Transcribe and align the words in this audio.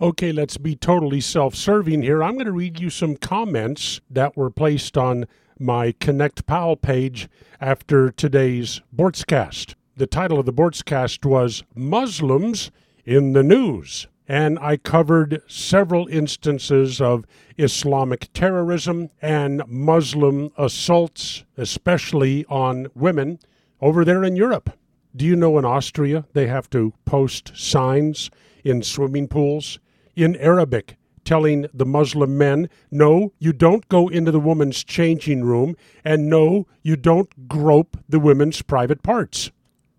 Okay, 0.00 0.30
let's 0.30 0.58
be 0.58 0.76
totally 0.76 1.20
self 1.20 1.56
serving 1.56 2.02
here. 2.02 2.22
I'm 2.22 2.34
going 2.34 2.46
to 2.46 2.52
read 2.52 2.78
you 2.78 2.88
some 2.88 3.16
comments 3.16 4.00
that 4.08 4.36
were 4.36 4.48
placed 4.48 4.96
on 4.96 5.26
my 5.58 5.92
Connect 5.98 6.46
Pal 6.46 6.76
page 6.76 7.28
after 7.60 8.08
today's 8.12 8.80
Boortzcast. 8.94 9.74
The 9.96 10.06
title 10.06 10.38
of 10.38 10.46
the 10.46 10.52
Boortzcast 10.52 11.24
was 11.26 11.64
Muslims 11.74 12.70
in 13.04 13.32
the 13.32 13.42
News. 13.42 14.06
And 14.28 14.56
I 14.60 14.76
covered 14.76 15.42
several 15.48 16.06
instances 16.06 17.00
of 17.00 17.24
Islamic 17.56 18.32
terrorism 18.32 19.10
and 19.20 19.64
Muslim 19.66 20.52
assaults, 20.56 21.42
especially 21.56 22.44
on 22.44 22.86
women, 22.94 23.40
over 23.80 24.04
there 24.04 24.22
in 24.22 24.36
Europe. 24.36 24.70
Do 25.16 25.24
you 25.24 25.34
know 25.34 25.58
in 25.58 25.64
Austria 25.64 26.24
they 26.34 26.46
have 26.46 26.70
to 26.70 26.92
post 27.04 27.50
signs 27.56 28.30
in 28.62 28.84
swimming 28.84 29.26
pools 29.26 29.80
in 30.18 30.34
Arabic 30.36 30.96
telling 31.24 31.66
the 31.74 31.86
Muslim 31.86 32.36
men, 32.38 32.68
no, 32.90 33.32
you 33.38 33.52
don't 33.52 33.86
go 33.88 34.08
into 34.08 34.32
the 34.32 34.40
woman's 34.40 34.82
changing 34.82 35.44
room, 35.44 35.76
and 36.02 36.28
no, 36.28 36.66
you 36.82 36.96
don't 36.96 37.46
grope 37.46 37.98
the 38.08 38.18
women's 38.18 38.62
private 38.62 39.02
parts. 39.02 39.50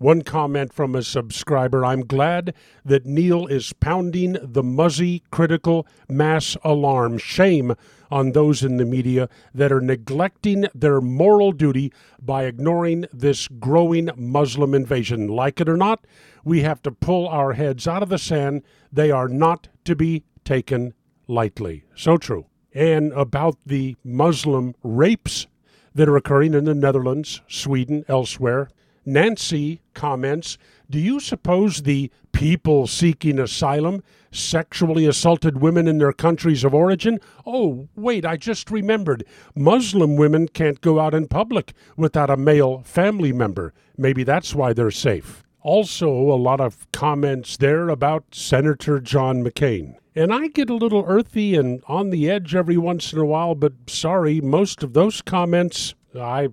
One 0.00 0.22
comment 0.22 0.72
from 0.72 0.94
a 0.94 1.02
subscriber 1.02 1.84
I'm 1.84 2.06
glad 2.06 2.54
that 2.86 3.04
Neal 3.04 3.46
is 3.46 3.74
pounding 3.74 4.38
the 4.40 4.62
muzzy 4.62 5.22
critical 5.30 5.86
mass 6.08 6.56
alarm. 6.64 7.18
Shame 7.18 7.74
on 8.10 8.32
those 8.32 8.62
in 8.62 8.78
the 8.78 8.86
media 8.86 9.28
that 9.52 9.70
are 9.70 9.82
neglecting 9.82 10.68
their 10.74 11.02
moral 11.02 11.52
duty 11.52 11.92
by 12.18 12.44
ignoring 12.44 13.04
this 13.12 13.46
growing 13.46 14.08
Muslim 14.16 14.72
invasion. 14.72 15.28
Like 15.28 15.60
it 15.60 15.68
or 15.68 15.76
not, 15.76 16.06
we 16.44 16.62
have 16.62 16.80
to 16.84 16.92
pull 16.92 17.28
our 17.28 17.52
heads 17.52 17.86
out 17.86 18.02
of 18.02 18.08
the 18.08 18.16
sand. 18.16 18.62
They 18.90 19.10
are 19.10 19.28
not 19.28 19.68
to 19.84 19.94
be 19.94 20.24
taken 20.46 20.94
lightly. 21.28 21.84
So 21.94 22.16
true. 22.16 22.46
And 22.72 23.12
about 23.12 23.58
the 23.66 23.96
Muslim 24.02 24.74
rapes 24.82 25.46
that 25.94 26.08
are 26.08 26.16
occurring 26.16 26.54
in 26.54 26.64
the 26.64 26.74
Netherlands, 26.74 27.42
Sweden, 27.48 28.02
elsewhere. 28.08 28.70
Nancy 29.04 29.80
comments 29.94 30.58
Do 30.88 30.98
you 30.98 31.20
suppose 31.20 31.82
the 31.82 32.10
people 32.32 32.86
seeking 32.86 33.38
asylum 33.38 34.02
sexually 34.30 35.06
assaulted 35.06 35.60
women 35.60 35.88
in 35.88 35.98
their 35.98 36.12
countries 36.12 36.64
of 36.64 36.74
origin? 36.74 37.18
Oh, 37.46 37.88
wait, 37.96 38.24
I 38.24 38.36
just 38.36 38.70
remembered. 38.70 39.24
Muslim 39.54 40.16
women 40.16 40.48
can't 40.48 40.80
go 40.80 41.00
out 41.00 41.14
in 41.14 41.28
public 41.28 41.72
without 41.96 42.30
a 42.30 42.36
male 42.36 42.82
family 42.84 43.32
member. 43.32 43.72
Maybe 43.96 44.22
that's 44.22 44.54
why 44.54 44.72
they're 44.72 44.90
safe. 44.90 45.42
Also, 45.62 46.08
a 46.08 46.36
lot 46.36 46.60
of 46.60 46.90
comments 46.92 47.56
there 47.56 47.88
about 47.88 48.24
Senator 48.32 48.98
John 49.00 49.44
McCain. 49.44 49.94
And 50.14 50.32
I 50.32 50.48
get 50.48 50.70
a 50.70 50.74
little 50.74 51.04
earthy 51.06 51.54
and 51.54 51.82
on 51.86 52.10
the 52.10 52.30
edge 52.30 52.54
every 52.54 52.76
once 52.76 53.12
in 53.12 53.18
a 53.18 53.24
while, 53.24 53.54
but 53.54 53.72
sorry, 53.86 54.40
most 54.40 54.82
of 54.82 54.92
those 54.92 55.22
comments 55.22 55.94
I 56.18 56.48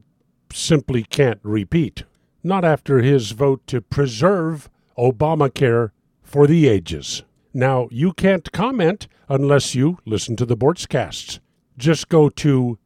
simply 0.53 1.03
can't 1.03 1.39
repeat. 1.41 2.03
Not 2.47 2.63
after 2.63 2.99
his 2.99 3.31
vote 3.31 3.67
to 3.67 3.81
preserve 3.81 4.69
Obamacare 4.97 5.91
for 6.23 6.47
the 6.47 6.69
ages. 6.69 7.23
Now, 7.53 7.89
you 7.91 8.13
can't 8.13 8.49
comment 8.53 9.09
unless 9.27 9.75
you 9.75 9.97
listen 10.05 10.37
to 10.37 10.45
the 10.45 10.55
Boortzcasts. 10.55 11.41
Just 11.77 12.07
go 12.07 12.29
to 12.29 12.79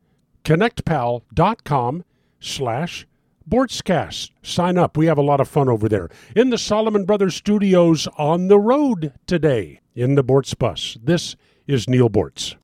connectpal.com 0.43 2.03
slash 2.39 3.05
Boortzcast. 3.47 4.31
Sign 4.41 4.79
up. 4.79 4.97
We 4.97 5.05
have 5.05 5.19
a 5.19 5.21
lot 5.21 5.39
of 5.39 5.47
fun 5.47 5.69
over 5.69 5.87
there. 5.87 6.09
In 6.35 6.49
the 6.49 6.57
Solomon 6.57 7.05
Brothers 7.05 7.35
studios 7.35 8.07
on 8.17 8.47
the 8.47 8.57
road 8.57 9.13
today 9.27 9.79
in 9.93 10.15
the 10.15 10.23
Boortz 10.23 10.57
bus. 10.57 10.97
This 11.03 11.35
is 11.67 11.87
Neal 11.87 12.09
Boortz. 12.09 12.55